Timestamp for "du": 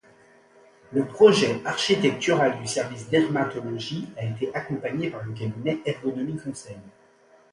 2.59-2.65